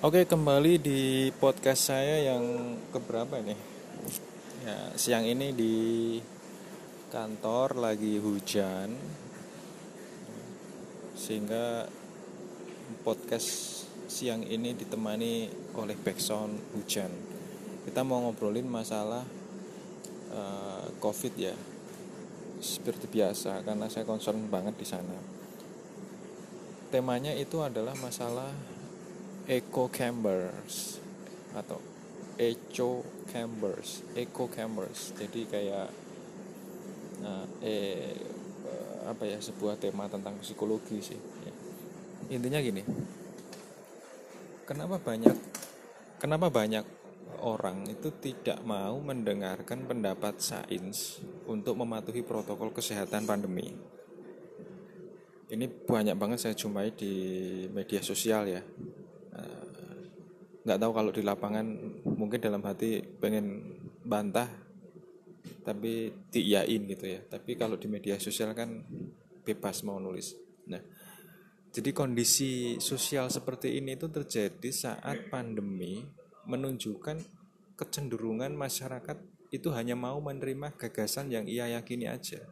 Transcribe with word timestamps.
Oke, 0.00 0.24
kembali 0.24 0.80
di 0.80 1.28
podcast 1.28 1.92
saya 1.92 2.32
yang 2.32 2.72
keberapa 2.88 3.36
nih? 3.36 3.60
Ya, 4.64 4.96
siang 4.96 5.28
ini 5.28 5.52
di 5.52 5.76
kantor 7.12 7.76
lagi 7.76 8.16
hujan. 8.16 8.96
Sehingga 11.12 11.84
podcast 13.04 13.84
siang 14.08 14.40
ini 14.48 14.72
ditemani 14.72 15.52
oleh 15.76 16.00
backsound 16.00 16.72
hujan. 16.72 17.12
Kita 17.84 18.00
mau 18.00 18.24
ngobrolin 18.24 18.72
masalah 18.72 19.20
uh, 20.32 20.88
Covid 20.96 21.34
ya. 21.36 21.52
Seperti 22.56 23.04
biasa 23.04 23.60
karena 23.68 23.84
saya 23.92 24.08
concern 24.08 24.48
banget 24.48 24.80
di 24.80 24.86
sana. 24.88 25.20
Temanya 26.88 27.36
itu 27.36 27.60
adalah 27.60 27.92
masalah 28.00 28.79
echo 29.50 29.90
chambers 29.90 31.02
atau 31.50 31.82
echo 32.38 33.02
chambers 33.26 34.06
echo 34.14 34.46
chambers. 34.46 35.10
Jadi 35.18 35.50
kayak 35.50 35.88
nah, 37.26 37.42
eh 37.58 38.14
apa 39.10 39.26
ya 39.26 39.42
sebuah 39.42 39.74
tema 39.74 40.06
tentang 40.06 40.38
psikologi 40.38 41.02
sih. 41.02 41.18
Ya. 41.18 41.54
intinya 42.30 42.62
gini 42.62 42.86
kenapa 44.70 45.02
banyak 45.02 45.34
kenapa 46.22 46.46
banyak 46.46 46.86
orang 47.42 47.90
itu 47.90 48.14
tidak 48.22 48.62
mau 48.62 48.94
mendengarkan 49.02 49.88
pendapat 49.88 50.38
sains 50.38 51.18
untuk 51.48 51.74
mematuhi 51.74 52.22
protokol 52.22 52.70
kesehatan 52.70 53.26
pandemi? 53.26 53.72
Ini 55.50 55.66
banyak 55.66 56.14
banget 56.14 56.38
saya 56.38 56.54
jumpai 56.54 56.94
di 56.94 57.12
media 57.74 57.98
sosial 58.04 58.46
ya. 58.46 58.62
eh, 58.62 58.99
nggak 60.60 60.78
tahu 60.80 60.92
kalau 60.92 61.10
di 61.10 61.22
lapangan 61.24 61.66
mungkin 62.04 62.40
dalam 62.40 62.60
hati 62.60 63.00
pengen 63.00 63.76
bantah 64.04 64.48
tapi 65.64 66.12
diiyain 66.32 66.82
gitu 66.88 67.06
ya. 67.06 67.20
Tapi 67.24 67.56
kalau 67.56 67.80
di 67.80 67.88
media 67.88 68.20
sosial 68.20 68.52
kan 68.52 68.84
bebas 69.44 69.84
mau 69.84 69.96
nulis. 69.96 70.36
Nah 70.68 70.80
jadi 71.70 71.94
kondisi 71.94 72.82
sosial 72.82 73.30
seperti 73.30 73.78
ini 73.78 73.94
itu 73.94 74.10
terjadi 74.10 74.70
saat 74.74 75.30
pandemi 75.30 76.02
menunjukkan 76.50 77.22
kecenderungan 77.78 78.50
masyarakat 78.58 79.16
itu 79.54 79.70
hanya 79.70 79.94
mau 79.94 80.18
menerima 80.18 80.74
gagasan 80.74 81.30
yang 81.30 81.46
ia 81.46 81.70
yakini 81.70 82.10
aja. 82.10 82.42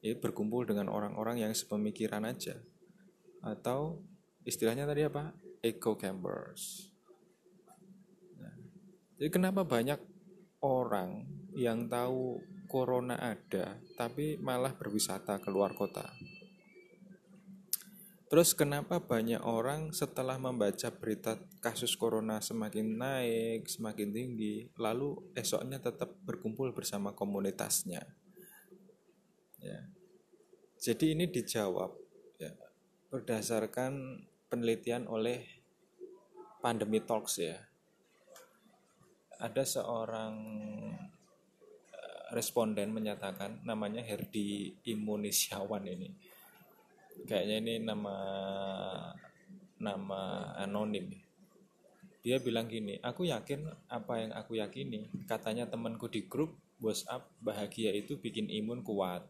Ya, 0.00 0.16
berkumpul 0.16 0.64
dengan 0.64 0.88
orang-orang 0.88 1.44
yang 1.44 1.52
sepemikiran 1.52 2.24
aja. 2.24 2.56
Atau 3.44 4.00
istilahnya 4.48 4.88
tadi 4.88 5.04
apa 5.04 5.36
echo 5.60 5.96
campers 5.96 6.90
nah, 8.36 8.56
jadi 9.16 9.30
kenapa 9.32 9.64
banyak 9.64 10.00
orang 10.64 11.24
yang 11.56 11.88
tahu 11.88 12.40
corona 12.68 13.16
ada 13.16 13.80
tapi 13.96 14.40
malah 14.40 14.72
berwisata 14.76 15.40
keluar 15.40 15.72
kota 15.76 16.06
Terus 18.30 18.54
kenapa 18.54 19.02
banyak 19.02 19.42
orang 19.42 19.90
setelah 19.90 20.38
membaca 20.38 20.86
berita 20.94 21.34
kasus 21.58 21.98
corona 21.98 22.38
semakin 22.38 22.94
naik, 22.94 23.66
semakin 23.66 24.14
tinggi, 24.14 24.70
lalu 24.78 25.18
esoknya 25.34 25.82
tetap 25.82 26.14
berkumpul 26.22 26.70
bersama 26.70 27.10
komunitasnya? 27.10 28.06
Ya. 29.58 29.82
Jadi 30.78 31.18
ini 31.18 31.26
dijawab 31.26 31.90
ya, 32.38 32.54
berdasarkan 33.10 34.22
penelitian 34.50 35.06
oleh 35.06 35.46
Pandemi 36.58 37.00
Talks 37.00 37.38
ya. 37.38 37.56
Ada 39.40 39.64
seorang 39.64 40.34
eh, 41.94 42.22
responden 42.34 42.92
menyatakan 42.92 43.64
namanya 43.64 44.04
Herdi 44.04 44.74
Imunisiawan 44.84 45.86
ini. 45.88 46.10
Kayaknya 47.24 47.56
ini 47.62 47.74
nama 47.80 48.16
nama 49.80 50.52
anonim. 50.60 51.08
Dia 52.20 52.36
bilang 52.36 52.68
gini, 52.68 53.00
aku 53.00 53.24
yakin 53.24 53.64
apa 53.88 54.20
yang 54.20 54.32
aku 54.36 54.60
yakini. 54.60 55.08
Katanya 55.24 55.64
temanku 55.64 56.12
di 56.12 56.28
grup 56.28 56.52
WhatsApp 56.76 57.32
bahagia 57.40 57.96
itu 57.96 58.20
bikin 58.20 58.52
imun 58.52 58.84
kuat 58.84 59.24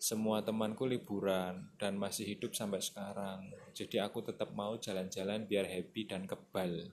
semua 0.00 0.40
temanku 0.40 0.88
liburan 0.88 1.68
dan 1.76 2.00
masih 2.00 2.24
hidup 2.24 2.56
sampai 2.56 2.80
sekarang. 2.80 3.52
Jadi 3.76 4.00
aku 4.00 4.24
tetap 4.24 4.48
mau 4.56 4.80
jalan-jalan 4.80 5.44
biar 5.44 5.68
happy 5.68 6.08
dan 6.08 6.24
kebal. 6.24 6.88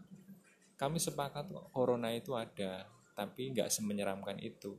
Kami 0.76 1.00
sepakat 1.00 1.48
corona 1.72 2.12
itu 2.12 2.36
ada, 2.36 2.84
tapi 3.16 3.56
nggak 3.56 3.72
semenyeramkan 3.72 4.36
itu. 4.44 4.76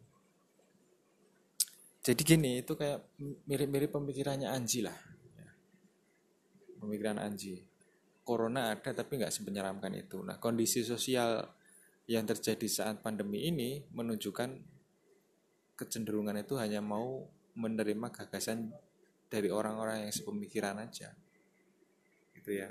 Jadi 2.05 2.21
gini, 2.21 2.61
itu 2.61 2.77
kayak 2.77 3.17
mirip-mirip 3.49 3.97
pemikirannya 3.97 4.53
Anji 4.53 4.85
lah. 4.85 4.97
Pemikiran 6.85 7.17
Anji. 7.17 7.65
Corona 8.29 8.77
ada 8.77 8.93
tapi 8.93 9.25
nggak 9.25 9.33
semenyeramkan 9.33 9.97
itu. 9.97 10.21
Nah 10.21 10.37
kondisi 10.37 10.85
sosial 10.85 11.49
yang 12.05 12.29
terjadi 12.29 12.69
saat 12.69 13.01
pandemi 13.01 13.49
ini 13.49 13.89
menunjukkan 13.89 14.77
kecenderungan 15.81 16.37
itu 16.37 16.61
hanya 16.61 16.85
mau 16.85 17.25
menerima 17.59 18.15
gagasan 18.15 18.71
dari 19.27 19.51
orang-orang 19.51 20.07
yang 20.07 20.15
sepemikiran 20.15 20.79
aja. 20.79 21.11
Gitu 22.39 22.63
ya. 22.63 22.71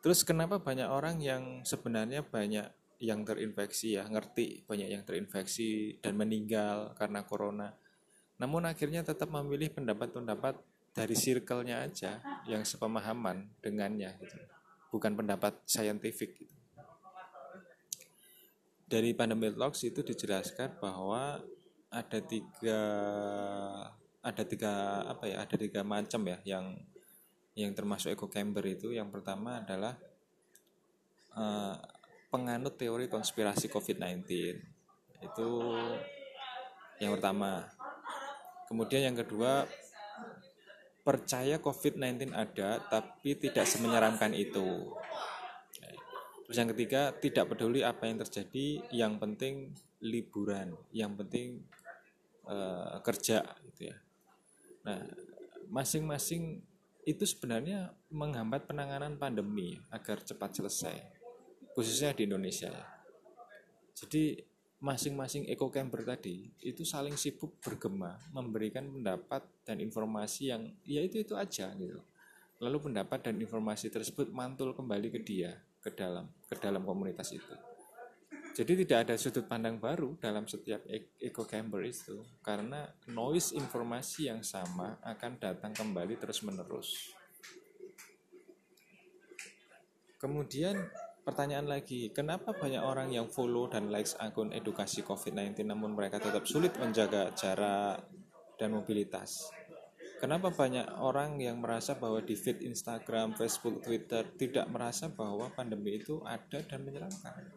Terus 0.00 0.22
kenapa 0.22 0.62
banyak 0.62 0.86
orang 0.86 1.18
yang 1.18 1.66
sebenarnya 1.66 2.22
banyak 2.22 2.70
yang 3.02 3.26
terinfeksi 3.26 3.98
ya? 3.98 4.06
Ngerti 4.06 4.62
banyak 4.64 4.88
yang 4.88 5.02
terinfeksi 5.02 5.98
dan 5.98 6.14
meninggal 6.14 6.94
karena 6.94 7.26
corona. 7.26 7.74
Namun 8.38 8.70
akhirnya 8.70 9.02
tetap 9.02 9.28
memilih 9.34 9.74
pendapat-pendapat 9.74 10.62
dari 10.94 11.12
circle-nya 11.18 11.84
aja 11.84 12.22
yang 12.46 12.62
sepemahaman 12.62 13.50
dengannya 13.60 14.14
gitu. 14.22 14.38
Bukan 14.94 15.18
pendapat 15.18 15.58
saintifik 15.66 16.38
gitu. 16.38 16.56
dari 18.86 19.10
pandemic 19.18 19.58
logs 19.58 19.82
itu 19.82 19.98
dijelaskan 20.06 20.78
bahwa 20.78 21.42
ada 21.90 22.18
tiga 22.22 22.80
ada 24.26 24.42
tiga 24.42 24.72
apa 25.06 25.24
ya 25.30 25.46
ada 25.46 25.54
tiga 25.54 25.86
macam 25.86 26.22
ya 26.26 26.38
yang 26.42 26.74
yang 27.56 27.72
termasuk 27.72 28.12
echo 28.12 28.28
chamber 28.28 28.62
itu. 28.68 28.92
Yang 28.92 29.08
pertama 29.16 29.64
adalah 29.64 29.96
uh, 31.32 31.74
penganut 32.28 32.76
teori 32.76 33.08
konspirasi 33.08 33.72
COVID-19 33.72 34.28
itu 35.24 35.48
yang 37.00 37.16
pertama. 37.16 37.64
Kemudian 38.66 39.08
yang 39.08 39.16
kedua 39.16 39.64
percaya 41.06 41.62
COVID-19 41.62 42.34
ada 42.34 42.82
tapi 42.90 43.38
tidak 43.38 43.62
semenyeramkan 43.62 44.34
itu 44.34 44.90
terus 46.46 46.56
yang 46.62 46.70
ketiga 46.70 47.10
tidak 47.18 47.50
peduli 47.50 47.82
apa 47.82 48.06
yang 48.06 48.22
terjadi 48.22 48.66
yang 48.94 49.18
penting 49.18 49.74
liburan 49.98 50.78
yang 50.94 51.18
penting 51.18 51.66
uh, 52.46 53.02
kerja 53.02 53.42
gitu 53.70 53.90
ya. 53.90 53.96
Nah, 54.86 55.02
masing-masing 55.66 56.62
itu 57.06 57.24
sebenarnya 57.26 57.94
menghambat 58.10 58.66
penanganan 58.66 59.18
pandemi 59.18 59.78
agar 59.90 60.22
cepat 60.22 60.58
selesai, 60.58 60.96
khususnya 61.74 62.14
di 62.14 62.26
Indonesia. 62.26 62.70
Ya. 62.70 62.86
Jadi 63.98 64.42
masing-masing 64.78 65.48
eco 65.50 65.72
camper 65.72 66.04
tadi 66.04 66.52
itu 66.60 66.84
saling 66.84 67.16
sibuk 67.16 67.58
bergema 67.64 68.20
memberikan 68.30 68.84
pendapat 68.86 69.42
dan 69.64 69.80
informasi 69.80 70.52
yang 70.52 70.62
ya 70.86 71.02
itu 71.02 71.18
itu 71.18 71.34
aja 71.34 71.74
gitu. 71.74 71.98
Lalu 72.62 72.88
pendapat 72.88 73.26
dan 73.26 73.36
informasi 73.42 73.90
tersebut 73.90 74.30
mantul 74.30 74.72
kembali 74.72 75.10
ke 75.10 75.20
dia 75.20 75.58
ke 75.86 75.94
dalam 75.94 76.26
ke 76.50 76.58
dalam 76.58 76.82
komunitas 76.82 77.30
itu. 77.30 77.54
Jadi 78.56 78.82
tidak 78.82 79.06
ada 79.06 79.14
sudut 79.20 79.44
pandang 79.44 79.76
baru 79.76 80.16
dalam 80.16 80.48
setiap 80.48 80.82
echo 81.20 81.44
chamber 81.44 81.84
itu 81.84 82.24
karena 82.40 82.88
noise 83.12 83.52
informasi 83.52 84.32
yang 84.32 84.40
sama 84.40 84.96
akan 85.04 85.36
datang 85.36 85.76
kembali 85.76 86.16
terus-menerus. 86.16 87.12
Kemudian 90.16 90.88
pertanyaan 91.20 91.68
lagi, 91.68 92.08
kenapa 92.16 92.56
banyak 92.56 92.80
orang 92.80 93.12
yang 93.12 93.28
follow 93.28 93.68
dan 93.68 93.92
likes 93.92 94.16
akun 94.16 94.48
edukasi 94.56 95.04
COVID-19 95.04 95.68
namun 95.68 95.92
mereka 95.92 96.16
tetap 96.16 96.48
sulit 96.48 96.72
menjaga 96.80 97.36
jarak 97.36 98.08
dan 98.56 98.72
mobilitas? 98.72 99.52
Kenapa 100.16 100.48
banyak 100.48 100.96
orang 100.96 101.36
yang 101.36 101.60
merasa 101.60 101.92
bahwa 101.92 102.24
di 102.24 102.32
feed 102.32 102.64
Instagram, 102.64 103.36
Facebook, 103.36 103.84
Twitter 103.84 104.24
tidak 104.40 104.64
merasa 104.72 105.12
bahwa 105.12 105.52
pandemi 105.52 106.00
itu 106.00 106.24
ada 106.24 106.64
dan 106.64 106.80
menyeramkan? 106.88 107.52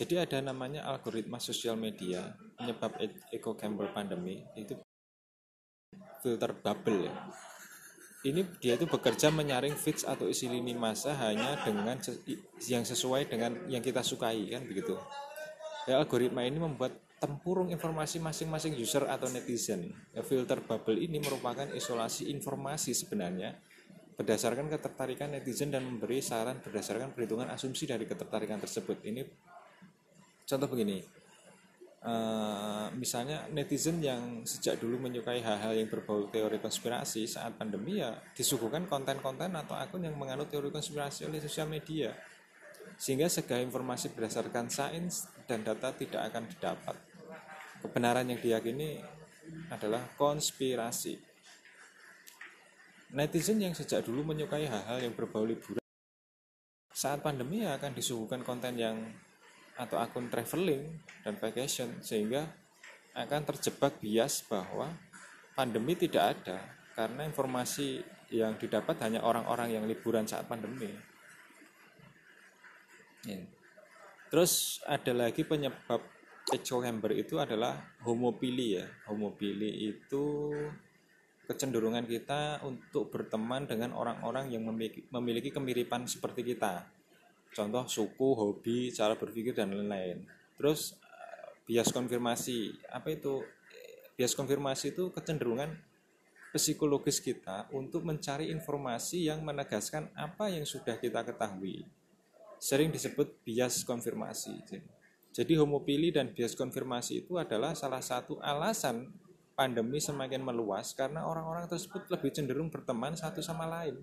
Jadi 0.00 0.16
ada 0.16 0.40
namanya 0.40 0.88
algoritma 0.88 1.36
sosial 1.36 1.76
media 1.76 2.32
penyebab 2.56 2.96
echo 3.28 3.52
chamber 3.52 3.92
pandemi 3.92 4.40
itu 4.56 4.72
filter 6.24 6.56
bubble 6.56 7.04
ya. 7.04 7.14
ini 8.24 8.44
dia 8.60 8.80
itu 8.80 8.88
bekerja 8.88 9.28
menyaring 9.28 9.76
feeds 9.76 10.08
atau 10.08 10.28
isi 10.28 10.48
lini 10.48 10.72
masa 10.72 11.12
hanya 11.16 11.60
dengan 11.64 12.00
yang 12.64 12.84
sesuai 12.84 13.28
dengan 13.28 13.56
yang 13.68 13.84
kita 13.84 14.00
sukai 14.00 14.48
kan 14.48 14.64
begitu. 14.64 14.96
Ya, 15.84 16.00
algoritma 16.00 16.48
ini 16.48 16.60
membuat 16.60 16.96
tempurung 17.20 17.68
informasi 17.68 18.16
masing-masing 18.16 18.80
user 18.80 19.04
atau 19.04 19.28
netizen. 19.28 19.92
Filter 20.24 20.64
bubble 20.64 20.96
ini 20.96 21.20
merupakan 21.20 21.68
isolasi 21.68 22.32
informasi 22.32 22.96
sebenarnya 22.96 23.60
berdasarkan 24.16 24.72
ketertarikan 24.72 25.32
netizen 25.32 25.68
dan 25.68 25.84
memberi 25.84 26.24
saran 26.24 26.64
berdasarkan 26.64 27.12
perhitungan 27.12 27.52
asumsi 27.52 27.84
dari 27.84 28.08
ketertarikan 28.08 28.56
tersebut. 28.56 29.04
Ini 29.04 29.22
contoh 30.48 30.66
begini 30.66 31.20
uh, 32.04 32.88
misalnya 32.96 33.46
netizen 33.52 34.00
yang 34.00 34.42
sejak 34.48 34.80
dulu 34.80 35.00
menyukai 35.00 35.44
hal-hal 35.44 35.76
yang 35.76 35.88
berbau 35.88 36.28
teori 36.28 36.58
konspirasi 36.58 37.28
saat 37.28 37.56
pandemi 37.56 38.00
ya 38.00 38.16
disuguhkan 38.32 38.88
konten-konten 38.88 39.52
atau 39.56 39.76
akun 39.76 40.04
yang 40.04 40.16
menganut 40.16 40.48
teori 40.48 40.72
konspirasi 40.72 41.28
oleh 41.28 41.40
sosial 41.40 41.68
media 41.68 42.16
sehingga 43.00 43.32
segala 43.32 43.64
informasi 43.64 44.12
berdasarkan 44.12 44.68
sains 44.68 45.28
dan 45.48 45.64
data 45.64 45.92
tidak 45.96 46.20
akan 46.32 46.44
didapat 46.48 46.96
kebenaran 47.80 48.28
yang 48.28 48.40
diyakini 48.40 49.00
adalah 49.72 50.04
konspirasi 50.14 51.18
netizen 53.10 53.58
yang 53.58 53.74
sejak 53.74 54.06
dulu 54.06 54.22
menyukai 54.30 54.70
hal-hal 54.70 55.02
yang 55.02 55.14
berbau 55.16 55.42
liburan 55.42 55.82
saat 56.94 57.24
pandemi 57.24 57.64
ya 57.64 57.80
akan 57.80 57.96
disuguhkan 57.96 58.44
konten 58.44 58.76
yang 58.76 59.00
atau 59.80 59.96
akun 59.96 60.28
traveling 60.28 60.84
dan 61.24 61.40
vacation 61.40 62.04
sehingga 62.04 62.44
akan 63.16 63.48
terjebak 63.48 63.96
bias 63.98 64.44
bahwa 64.44 64.92
pandemi 65.56 65.96
tidak 65.96 66.36
ada 66.36 66.60
karena 66.92 67.24
informasi 67.24 68.04
yang 68.30 68.54
didapat 68.60 69.00
hanya 69.02 69.24
orang-orang 69.24 69.74
yang 69.74 69.84
liburan 69.88 70.28
saat 70.28 70.44
pandemi. 70.46 70.92
Ya. 73.26 73.40
Terus 74.30 74.78
ada 74.86 75.10
lagi 75.16 75.42
penyebab 75.42 76.04
echo 76.50 76.82
chamber 76.82 77.14
itu 77.14 77.38
adalah 77.38 77.94
homopili 78.06 78.78
ya. 78.78 78.86
Homopili 79.06 79.90
itu 79.90 80.50
kecenderungan 81.46 82.06
kita 82.06 82.62
untuk 82.62 83.10
berteman 83.10 83.66
dengan 83.66 83.94
orang-orang 83.94 84.54
yang 84.54 84.66
memiliki, 84.66 85.02
memiliki 85.10 85.50
kemiripan 85.50 86.06
seperti 86.06 86.42
kita 86.46 86.86
contoh 87.54 87.84
suku, 87.86 88.28
hobi, 88.34 88.94
cara 88.94 89.18
berpikir 89.18 89.54
dan 89.54 89.74
lain-lain. 89.74 90.22
Terus 90.54 90.94
bias 91.66 91.90
konfirmasi, 91.90 92.78
apa 92.90 93.14
itu? 93.14 93.42
Bias 94.14 94.36
konfirmasi 94.36 94.92
itu 94.92 95.08
kecenderungan 95.10 95.72
psikologis 96.50 97.22
kita 97.22 97.70
untuk 97.70 98.02
mencari 98.02 98.50
informasi 98.50 99.30
yang 99.30 99.40
menegaskan 99.40 100.10
apa 100.18 100.50
yang 100.50 100.66
sudah 100.66 100.98
kita 100.98 101.22
ketahui. 101.24 101.86
Sering 102.60 102.92
disebut 102.92 103.40
bias 103.40 103.82
konfirmasi. 103.86 104.54
Jadi 104.68 104.99
homopili 105.34 106.10
dan 106.10 106.34
bias 106.34 106.58
konfirmasi 106.58 107.26
itu 107.26 107.38
adalah 107.38 107.72
salah 107.72 108.02
satu 108.02 108.38
alasan 108.42 109.10
pandemi 109.54 110.02
semakin 110.02 110.42
meluas 110.42 110.92
karena 110.96 111.26
orang-orang 111.26 111.68
tersebut 111.70 112.08
lebih 112.10 112.32
cenderung 112.34 112.68
berteman 112.72 113.14
satu 113.14 113.44
sama 113.44 113.68
lain 113.68 114.00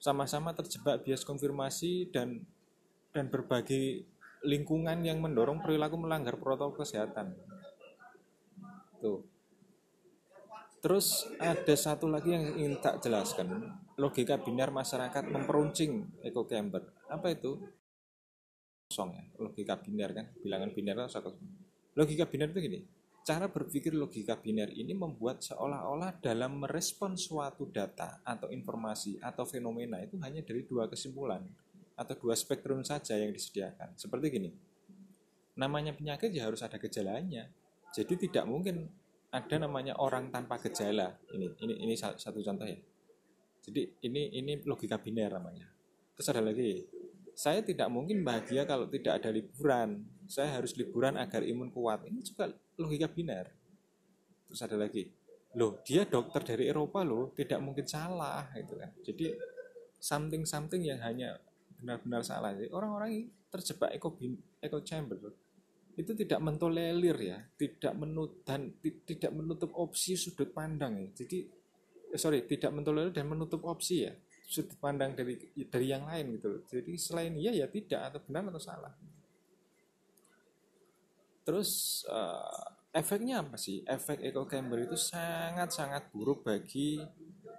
sama-sama 0.00 0.56
terjebak 0.56 1.04
bias 1.04 1.22
konfirmasi 1.28 2.08
dan 2.08 2.48
dan 3.12 3.28
berbagai 3.28 4.08
lingkungan 4.40 5.04
yang 5.04 5.20
mendorong 5.20 5.60
perilaku 5.60 6.00
melanggar 6.00 6.40
protokol 6.40 6.80
kesehatan. 6.80 7.36
Tuh. 9.04 9.20
Terus 10.80 11.28
ada 11.36 11.76
satu 11.76 12.08
lagi 12.08 12.32
yang 12.32 12.56
ingin 12.56 12.80
tak 12.80 13.04
jelaskan, 13.04 13.76
logika 14.00 14.40
biner 14.40 14.72
masyarakat 14.72 15.28
memperuncing 15.28 16.08
echo 16.24 16.48
chamber. 16.48 16.88
Apa 17.12 17.36
itu? 17.36 17.60
Kosong 18.90 19.14
ya, 19.14 19.22
logika 19.38 19.78
biner 19.78 20.10
kan, 20.10 20.26
bilangan 20.42 20.74
biner 20.74 20.98
itu 21.06 21.30
Logika 21.94 22.26
biner 22.26 22.50
itu 22.50 22.58
gini, 22.58 22.80
Cara 23.20 23.52
berpikir 23.52 23.92
logika 23.92 24.40
biner 24.40 24.72
ini 24.72 24.96
membuat 24.96 25.44
seolah-olah 25.44 26.24
dalam 26.24 26.64
merespon 26.64 27.20
suatu 27.20 27.68
data 27.68 28.24
atau 28.24 28.48
informasi 28.48 29.20
atau 29.22 29.44
fenomena 29.44 30.00
itu 30.00 30.16
hanya 30.24 30.40
dari 30.40 30.64
dua 30.64 30.88
kesimpulan 30.88 31.44
atau 32.00 32.16
dua 32.16 32.32
spektrum 32.32 32.80
saja 32.80 33.20
yang 33.20 33.28
disediakan. 33.28 33.92
Seperti 33.94 34.26
gini, 34.32 34.50
namanya 35.54 35.92
penyakit 35.92 36.32
ya 36.32 36.48
harus 36.48 36.64
ada 36.64 36.80
gejalanya. 36.80 37.44
Jadi 37.92 38.26
tidak 38.26 38.48
mungkin 38.48 38.88
ada 39.28 39.56
namanya 39.60 40.00
orang 40.00 40.32
tanpa 40.32 40.56
gejala. 40.64 41.20
Ini 41.30 41.60
ini 41.60 41.74
ini 41.86 41.94
satu 42.00 42.40
contoh 42.40 42.64
ya. 42.64 42.80
Jadi 43.62 44.00
ini 44.10 44.32
ini 44.32 44.64
logika 44.64 44.96
biner 44.96 45.36
namanya. 45.36 45.68
Terus 46.16 46.26
ada 46.32 46.40
lagi, 46.40 46.88
saya 47.40 47.64
tidak 47.64 47.88
mungkin 47.88 48.20
bahagia 48.20 48.68
kalau 48.68 48.84
tidak 48.84 49.16
ada 49.16 49.32
liburan. 49.32 50.04
Saya 50.28 50.60
harus 50.60 50.76
liburan 50.76 51.16
agar 51.16 51.40
imun 51.40 51.72
kuat. 51.72 52.04
Ini 52.04 52.20
juga 52.20 52.52
logika 52.76 53.08
biner. 53.08 53.48
Terus 54.44 54.60
ada 54.60 54.76
lagi. 54.76 55.08
Loh 55.56 55.80
dia 55.80 56.04
dokter 56.04 56.44
dari 56.44 56.68
Eropa 56.68 57.00
loh 57.00 57.32
tidak 57.32 57.64
mungkin 57.64 57.88
salah 57.88 58.44
gitu 58.52 58.76
kan. 58.76 58.92
Jadi 59.00 59.32
something 59.96 60.44
something 60.44 60.84
yang 60.84 61.00
hanya 61.00 61.40
benar-benar 61.80 62.20
salah. 62.20 62.52
Orang-orang 62.76 63.08
ini 63.08 63.24
terjebak 63.48 63.88
echo 63.96 64.20
echo 64.60 64.78
chamber 64.84 65.16
itu 65.96 66.12
tidak 66.16 66.40
mentolerir 66.44 67.18
ya 67.18 67.38
tidak 67.58 67.92
menut 67.98 68.46
dan 68.46 68.72
tidak 68.84 69.32
menutup 69.32 69.72
opsi 69.80 70.12
sudut 70.12 70.52
pandang 70.52 71.08
ya. 71.08 71.08
Jadi 71.24 71.48
eh, 72.12 72.20
sorry 72.20 72.44
tidak 72.44 72.68
mentolerir 72.76 73.16
dan 73.16 73.26
menutup 73.32 73.64
opsi 73.64 74.04
ya 74.04 74.12
sudut 74.50 74.74
pandang 74.82 75.14
dari 75.14 75.38
dari 75.70 75.86
yang 75.86 76.10
lain 76.10 76.34
gitu 76.34 76.66
jadi 76.66 76.92
selain 76.98 77.38
iya 77.38 77.54
ya 77.54 77.70
tidak 77.70 78.10
atau 78.10 78.20
benar 78.26 78.50
atau 78.50 78.58
salah 78.58 78.90
Terus 81.50 82.02
uh, 82.06 82.62
efeknya 82.94 83.42
apa 83.42 83.58
sih? 83.58 83.82
Efek 83.82 84.22
echo 84.22 84.46
chamber 84.46 84.86
itu 84.86 84.94
sangat-sangat 84.94 86.12
buruk 86.14 86.46
bagi 86.46 87.02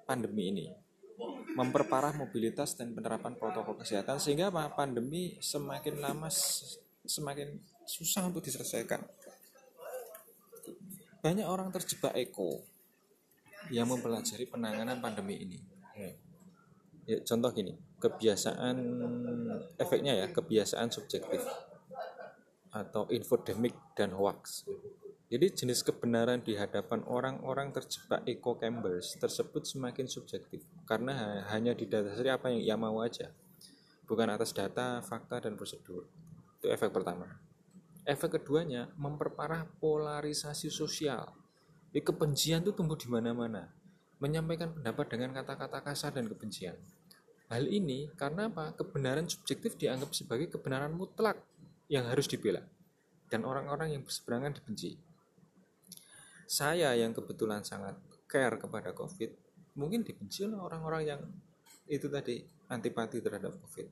pandemi 0.08 0.48
ini. 0.48 0.66
Memperparah 1.60 2.16
mobilitas 2.16 2.80
dan 2.80 2.96
penerapan 2.96 3.36
protokol 3.36 3.76
kesehatan 3.76 4.16
sehingga 4.16 4.48
apa? 4.48 4.72
Pandemi 4.72 5.36
semakin 5.44 6.00
lama 6.00 6.32
semakin 7.04 7.60
susah 7.84 8.32
untuk 8.32 8.48
diselesaikan. 8.48 9.04
Banyak 11.20 11.46
orang 11.46 11.68
terjebak 11.76 12.16
eko 12.16 12.64
yang 13.76 13.92
mempelajari 13.92 14.48
penanganan 14.48 15.04
pandemi 15.04 15.36
ini. 15.36 15.60
Ya, 17.10 17.18
contoh 17.26 17.50
gini, 17.50 17.74
kebiasaan 17.98 18.78
efeknya 19.82 20.14
ya, 20.22 20.28
kebiasaan 20.30 20.94
subjektif 20.94 21.42
atau 22.72 23.10
infodemic 23.12 23.76
dan 23.98 24.14
hoax. 24.16 24.70
Jadi 25.32 25.48
jenis 25.48 25.80
kebenaran 25.82 26.44
di 26.44 26.60
hadapan 26.60 27.08
orang-orang 27.08 27.72
terjebak 27.72 28.20
echo 28.28 28.60
chambers 28.60 29.16
tersebut 29.16 29.64
semakin 29.64 30.04
subjektif 30.04 30.60
karena 30.84 31.48
hanya 31.48 31.72
didasari 31.72 32.28
apa 32.28 32.52
yang 32.52 32.60
ia 32.60 32.76
mau 32.76 33.00
aja, 33.00 33.32
bukan 34.04 34.28
atas 34.28 34.52
data, 34.52 35.00
fakta, 35.00 35.40
dan 35.40 35.56
prosedur. 35.56 36.04
Itu 36.60 36.68
efek 36.68 36.92
pertama. 36.92 37.40
Efek 38.04 38.44
keduanya 38.44 38.92
memperparah 39.00 39.72
polarisasi 39.80 40.68
sosial. 40.68 41.32
Jadi 41.96 42.02
kebencian 42.04 42.60
itu 42.64 42.76
tumbuh 42.76 43.00
di 43.00 43.08
mana-mana, 43.08 43.72
menyampaikan 44.22 44.70
pendapat 44.70 45.10
dengan 45.10 45.34
kata-kata 45.34 45.82
kasar 45.82 46.14
dan 46.14 46.30
kebencian. 46.30 46.78
Hal 47.50 47.68
ini 47.68 48.08
karena 48.16 48.48
apa? 48.48 48.72
Kebenaran 48.78 49.28
subjektif 49.28 49.76
dianggap 49.76 50.14
sebagai 50.16 50.48
kebenaran 50.48 50.94
mutlak 50.94 51.42
yang 51.92 52.08
harus 52.08 52.30
dibela 52.30 52.64
dan 53.28 53.44
orang-orang 53.44 53.98
yang 53.98 54.06
berseberangan 54.06 54.56
dibenci. 54.56 54.96
Saya 56.48 56.96
yang 56.96 57.12
kebetulan 57.12 57.66
sangat 57.66 58.00
care 58.30 58.56
kepada 58.56 58.96
COVID, 58.96 59.32
mungkin 59.76 60.04
dibenci 60.04 60.48
oleh 60.48 60.60
orang-orang 60.60 61.04
yang 61.04 61.22
itu 61.92 62.08
tadi 62.08 62.40
antipati 62.72 63.20
terhadap 63.20 63.56
COVID. 63.68 63.88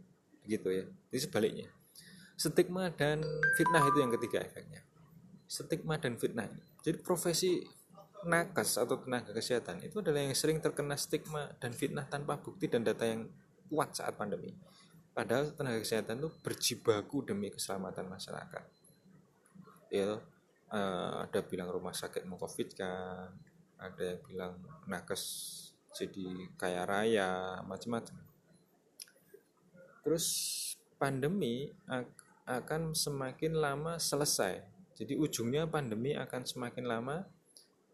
Begitu 0.48 0.67
ya. 0.71 0.86
Jadi 1.12 1.19
sebaliknya. 1.19 1.67
Stigma 2.39 2.88
dan 2.95 3.19
fitnah 3.59 3.83
itu 3.83 3.98
yang 4.00 4.12
ketiga 4.15 4.39
efeknya. 4.43 4.79
Stigma 5.48 6.00
dan 6.00 6.15
fitnah. 6.15 6.48
Jadi 6.79 7.03
profesi 7.03 7.59
nakes 8.27 8.75
atau 8.75 8.99
tenaga 8.99 9.31
kesehatan 9.31 9.79
itu 9.85 10.03
adalah 10.03 10.19
yang 10.19 10.35
sering 10.35 10.59
terkena 10.59 10.99
stigma 10.99 11.55
dan 11.61 11.71
fitnah 11.71 12.03
tanpa 12.07 12.35
bukti 12.35 12.67
dan 12.67 12.83
data 12.83 13.07
yang 13.07 13.27
kuat 13.71 13.95
saat 13.95 14.19
pandemi. 14.19 14.51
Padahal 15.15 15.55
tenaga 15.55 15.79
kesehatan 15.79 16.19
itu 16.19 16.29
berjibaku 16.43 17.23
demi 17.23 17.51
keselamatan 17.51 18.07
masyarakat. 18.11 18.65
Ya, 19.89 20.19
uh, 20.69 21.13
ada 21.25 21.39
bilang 21.43 21.71
rumah 21.71 21.95
sakit 21.95 22.27
mau 22.27 22.38
covid 22.38 22.75
kan, 22.75 23.31
ada 23.79 24.03
yang 24.03 24.19
bilang 24.27 24.53
nakes 24.85 25.23
jadi 25.95 26.53
kaya 26.59 26.85
raya, 26.85 27.59
macam-macam. 27.65 28.15
Terus 30.05 30.27
pandemi 30.99 31.71
akan 32.45 32.93
semakin 32.93 33.57
lama 33.57 33.97
selesai. 33.97 34.61
Jadi 34.99 35.15
ujungnya 35.15 35.63
pandemi 35.65 36.13
akan 36.13 36.43
semakin 36.43 36.85
lama 36.85 37.23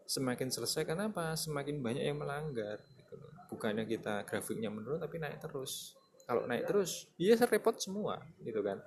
semakin 0.06 0.48
selesai 0.48 0.86
karena 0.86 1.10
apa? 1.10 1.34
Semakin 1.34 1.82
banyak 1.82 2.04
yang 2.06 2.18
melanggar 2.22 2.78
gitu 2.96 3.18
bukannya 3.46 3.86
kita 3.86 4.26
grafiknya 4.26 4.68
menurun 4.70 4.98
tapi 4.98 5.22
naik 5.22 5.38
terus. 5.38 5.94
Kalau 6.26 6.42
naik 6.46 6.66
terus 6.66 7.06
iya 7.16 7.38
repot 7.38 7.78
semua 7.78 8.18
gitu 8.42 8.58
kan. 8.62 8.82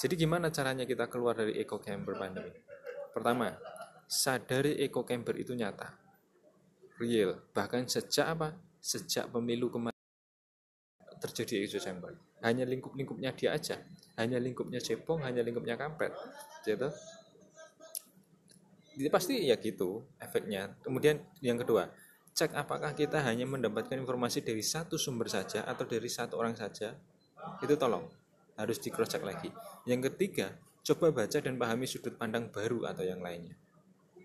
Jadi 0.00 0.14
gimana 0.18 0.50
caranya 0.50 0.88
kita 0.88 1.06
keluar 1.06 1.36
dari 1.36 1.54
echo 1.60 1.78
camber 1.78 2.16
pandemi? 2.16 2.50
Pertama 3.12 3.52
sadari 4.08 4.80
echo 4.80 5.04
camber 5.04 5.36
itu 5.36 5.52
nyata. 5.52 5.92
Real. 6.98 7.38
Bahkan 7.52 7.86
sejak 7.86 8.26
apa? 8.26 8.48
Sejak 8.80 9.28
pemilu 9.30 9.68
kemarin 9.68 9.94
terjadi 11.20 11.68
echo 11.68 11.78
chamber. 11.78 12.16
Hanya 12.42 12.64
lingkup-lingkupnya 12.64 13.36
dia 13.36 13.54
aja. 13.54 13.76
Hanya 14.16 14.40
lingkupnya 14.40 14.80
cepong 14.80 15.22
hanya 15.26 15.44
lingkupnya 15.44 15.76
kampret 15.76 16.14
gitu 16.64 16.88
jadi 18.94 19.10
pasti 19.10 19.44
ya 19.44 19.58
gitu 19.58 20.06
efeknya. 20.22 20.78
Kemudian 20.80 21.20
yang 21.42 21.58
kedua 21.58 21.90
cek 22.34 22.50
apakah 22.54 22.98
kita 22.98 23.22
hanya 23.22 23.46
mendapatkan 23.46 23.94
informasi 23.94 24.42
dari 24.42 24.62
satu 24.62 24.98
sumber 24.98 25.30
saja 25.30 25.62
atau 25.66 25.86
dari 25.86 26.10
satu 26.10 26.34
orang 26.38 26.58
saja? 26.58 26.94
Itu 27.62 27.78
tolong 27.78 28.10
harus 28.58 28.78
di 28.78 28.90
cross 28.90 29.14
check 29.14 29.22
lagi. 29.22 29.50
Yang 29.86 30.14
ketiga 30.14 30.54
coba 30.82 31.14
baca 31.14 31.38
dan 31.38 31.54
pahami 31.58 31.86
sudut 31.86 32.18
pandang 32.18 32.50
baru 32.50 32.90
atau 32.90 33.06
yang 33.06 33.22
lainnya. 33.22 33.54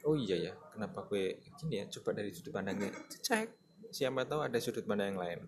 Oh 0.08 0.18
iya 0.18 0.38
ya 0.40 0.54
kenapa 0.74 1.06
gue 1.06 1.38
gini 1.60 1.84
ya? 1.84 1.86
Coba 2.00 2.18
dari 2.18 2.34
sudut 2.34 2.54
pandangnya 2.56 2.90
cek. 3.22 3.48
Siapa 3.90 4.26
tahu 4.26 4.42
ada 4.46 4.58
sudut 4.62 4.86
pandang 4.86 5.14
yang 5.14 5.22
lain. 5.22 5.40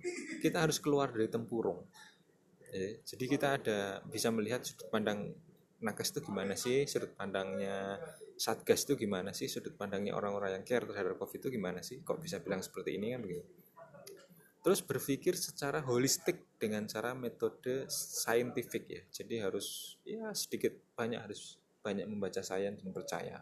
Kita 0.41 0.65
harus 0.65 0.81
keluar 0.81 1.09
dari 1.13 1.29
tempurung. 1.29 1.85
Jadi 3.03 3.25
kita 3.27 3.59
ada 3.59 3.99
bisa 4.07 4.31
melihat 4.31 4.63
sudut 4.63 4.87
pandang 4.87 5.33
nakes 5.81 6.13
itu 6.13 6.21
gimana 6.21 6.53
sih? 6.53 6.85
Sudut 6.85 7.17
pandangnya 7.17 7.97
satgas 8.37 8.85
itu 8.85 8.93
gimana 8.95 9.33
sih? 9.33 9.49
Sudut 9.49 9.73
pandangnya 9.73 10.13
orang-orang 10.13 10.61
yang 10.61 10.65
care 10.65 10.85
terhadap 10.85 11.17
covid 11.17 11.41
itu 11.41 11.49
gimana 11.49 11.81
sih? 11.81 12.05
Kok 12.05 12.21
bisa 12.21 12.37
bilang 12.39 12.61
seperti 12.61 13.01
ini 13.01 13.17
kan 13.17 13.21
begitu? 13.25 13.43
Terus 14.61 14.79
berpikir 14.85 15.33
secara 15.33 15.81
holistik 15.81 16.45
dengan 16.61 16.85
cara 16.85 17.17
metode 17.17 17.89
scientific 17.89 18.83
ya. 18.85 19.01
Jadi 19.09 19.41
harus 19.41 19.97
ya 20.05 20.29
sedikit 20.37 20.77
banyak 20.93 21.17
harus 21.17 21.57
banyak 21.81 22.05
membaca 22.05 22.45
sains 22.45 22.77
dan 22.77 22.93
percaya. 22.93 23.41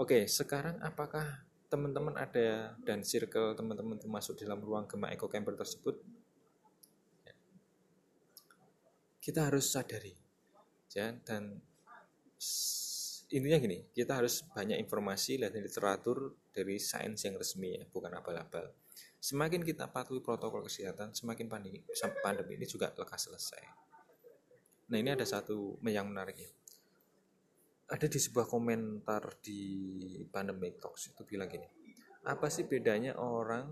Oke 0.00 0.24
sekarang 0.24 0.80
apakah 0.80 1.44
teman-teman 1.68 2.16
ada 2.16 2.72
dan 2.80 3.04
circle 3.04 3.52
teman-teman 3.52 4.00
termasuk 4.00 4.40
dalam 4.40 4.64
ruang 4.64 4.88
gemak 4.88 5.12
eco 5.12 5.28
camper 5.28 5.60
tersebut? 5.60 6.00
Kita 9.20 9.52
harus 9.52 9.68
sadari 9.68 10.21
ya 10.96 11.12
dan 11.24 11.60
intinya 13.32 13.58
gini 13.58 13.88
kita 13.96 14.20
harus 14.20 14.44
banyak 14.52 14.76
informasi 14.76 15.40
dan 15.40 15.56
literatur 15.56 16.36
dari 16.52 16.76
sains 16.76 17.24
yang 17.24 17.40
resmi 17.40 17.80
ya 17.80 17.84
bukan 17.88 18.12
abal-abal. 18.12 18.68
Semakin 19.22 19.62
kita 19.62 19.86
patuhi 19.86 20.18
protokol 20.18 20.66
kesehatan 20.66 21.14
semakin 21.14 21.46
pandemi 21.46 21.80
pandemi 22.20 22.58
ini 22.58 22.66
juga 22.66 22.90
lekas 22.92 23.30
selesai. 23.30 23.62
Nah 24.92 24.98
ini 24.98 25.14
ada 25.14 25.24
satu 25.24 25.78
yang 25.86 26.10
menarik 26.10 26.36
ya. 26.36 26.50
Ada 27.92 28.08
di 28.08 28.18
sebuah 28.20 28.48
komentar 28.48 29.38
di 29.40 29.60
pandemic 30.28 30.80
talks 30.80 31.12
itu 31.12 31.22
bilang 31.28 31.48
gini 31.48 31.82
apa 32.22 32.46
sih 32.46 32.70
bedanya 32.70 33.18
orang 33.18 33.66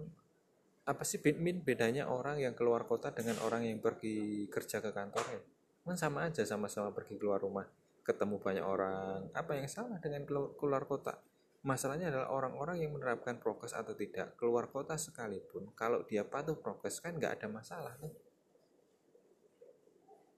apa 0.82 1.06
sih 1.06 1.22
bedanya 1.22 2.10
orang 2.10 2.42
yang 2.42 2.54
keluar 2.58 2.82
kota 2.82 3.14
dengan 3.14 3.38
orang 3.46 3.62
yang 3.62 3.78
pergi 3.78 4.50
kerja 4.50 4.82
ke 4.82 4.90
kantor 4.90 5.26
ya 5.30 5.42
kan 5.90 5.98
sama 5.98 6.30
aja 6.30 6.46
sama-sama 6.46 6.94
pergi 6.94 7.18
keluar 7.18 7.42
rumah 7.42 7.66
ketemu 8.06 8.36
banyak 8.40 8.64
orang. 8.64 9.28
Apa 9.36 9.58
yang 9.58 9.68
salah 9.70 9.98
dengan 10.02 10.26
keluar 10.26 10.86
kota? 10.88 11.18
Masalahnya 11.60 12.08
adalah 12.08 12.32
orang-orang 12.32 12.80
yang 12.80 12.96
menerapkan 12.96 13.36
prokes 13.36 13.76
atau 13.76 13.92
tidak 13.92 14.32
keluar 14.40 14.72
kota 14.72 14.96
sekalipun 14.96 15.68
kalau 15.76 16.06
dia 16.08 16.24
patuh 16.24 16.56
prokes 16.56 17.04
kan 17.04 17.20
nggak 17.20 17.42
ada 17.42 17.46
masalah 17.52 17.92
kan? 18.00 18.10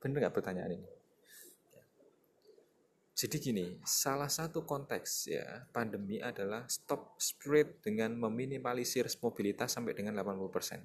Bener 0.03 0.27
nggak 0.27 0.35
pertanyaan 0.35 0.83
ini? 0.83 0.89
Jadi 3.15 3.37
gini 3.39 3.67
salah 3.87 4.27
satu 4.27 4.67
konteks 4.67 5.31
ya 5.31 5.63
pandemi 5.71 6.19
adalah 6.19 6.67
stop 6.67 7.15
spread 7.23 7.79
dengan 7.79 8.19
meminimalisir 8.19 9.07
mobilitas 9.23 9.71
sampai 9.79 9.95
dengan 9.95 10.19
80% 10.19 10.83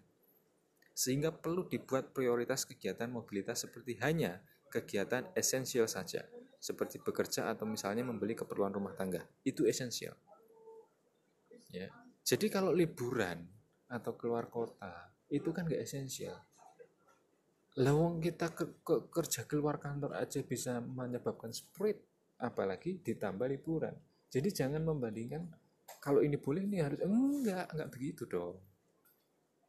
sehingga 0.98 1.30
perlu 1.30 1.66
dibuat 1.66 2.14
prioritas 2.14 2.66
kegiatan 2.66 3.10
mobilitas 3.10 3.66
seperti 3.66 4.02
hanya 4.02 4.42
kegiatan 4.68 5.32
esensial 5.34 5.88
saja 5.88 6.24
seperti 6.58 7.00
bekerja 7.00 7.54
atau 7.54 7.70
misalnya 7.70 8.04
membeli 8.04 8.34
keperluan 8.34 8.74
rumah 8.74 8.94
tangga. 8.98 9.22
Itu 9.46 9.64
esensial. 9.70 10.16
Ya. 11.72 11.88
Jadi 12.28 12.52
kalau 12.52 12.76
liburan 12.76 13.46
atau 13.88 14.20
keluar 14.20 14.52
kota 14.52 15.14
itu 15.32 15.52
kan 15.56 15.68
gak 15.68 15.84
esensial. 15.84 16.36
Lawang 17.78 18.18
kita 18.18 18.52
ke, 18.52 18.82
ke, 18.82 18.96
kerja 19.14 19.46
keluar 19.46 19.78
kantor 19.78 20.18
aja 20.18 20.42
bisa 20.42 20.82
menyebabkan 20.82 21.54
spread 21.54 22.02
apalagi 22.42 23.00
ditambah 23.06 23.48
liburan. 23.48 23.94
Jadi 24.28 24.50
jangan 24.50 24.82
membandingkan 24.82 25.46
kalau 26.02 26.26
ini 26.26 26.36
boleh 26.36 26.66
ini 26.66 26.82
harus 26.82 27.00
enggak 27.00 27.70
enggak 27.72 27.90
begitu 27.94 28.26
dong. 28.26 28.58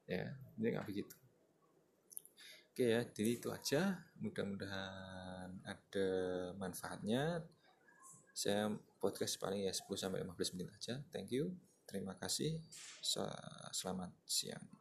Ya 0.08 0.34
ini 0.56 0.72
enggak 0.72 0.88
begitu 0.88 1.17
oke 2.78 2.94
ya 2.94 3.02
jadi 3.10 3.30
itu 3.42 3.50
aja. 3.50 3.98
Mudah-mudahan 4.22 5.50
ada 5.66 6.08
manfaatnya. 6.54 7.42
Saya 8.30 8.70
podcast 9.02 9.34
paling 9.42 9.66
ya 9.66 9.74
10 9.74 9.98
sampai 9.98 10.22
15 10.22 10.54
menit 10.54 10.70
aja. 10.78 11.02
Thank 11.10 11.34
you. 11.34 11.58
Terima 11.90 12.14
kasih. 12.14 12.62
Selamat 13.74 14.14
siang 14.30 14.77